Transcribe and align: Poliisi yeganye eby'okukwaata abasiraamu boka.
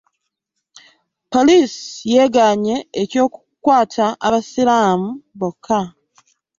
Poliisi 1.31 1.93
yeganye 2.15 2.75
eby'okukwaata 3.01 4.05
abasiraamu 4.27 5.09
boka. 5.39 5.79